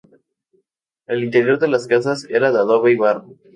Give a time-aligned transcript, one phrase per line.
[1.05, 3.35] El interior de las casas era de adobe y barro.